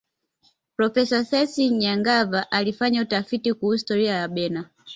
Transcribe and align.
profesa 0.77 1.25
sethi 1.25 1.69
nyagava 1.69 2.51
alifanya 2.51 3.01
utafiti 3.01 3.53
kuhusu 3.53 3.75
historia 3.75 4.11
ya 4.13 4.21
wabena 4.21 4.69